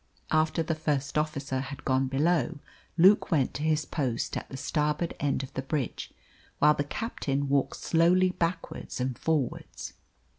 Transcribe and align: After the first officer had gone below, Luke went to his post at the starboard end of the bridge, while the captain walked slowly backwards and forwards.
After 0.31 0.63
the 0.63 0.73
first 0.73 1.15
officer 1.15 1.59
had 1.59 1.85
gone 1.85 2.07
below, 2.07 2.57
Luke 2.97 3.29
went 3.29 3.53
to 3.53 3.61
his 3.61 3.85
post 3.85 4.35
at 4.35 4.49
the 4.49 4.57
starboard 4.57 5.13
end 5.19 5.43
of 5.43 5.53
the 5.53 5.61
bridge, 5.61 6.09
while 6.57 6.73
the 6.73 6.83
captain 6.83 7.47
walked 7.49 7.75
slowly 7.77 8.31
backwards 8.31 8.99
and 8.99 9.15
forwards. 9.15 9.93